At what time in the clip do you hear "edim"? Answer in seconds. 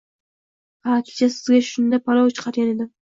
2.73-2.91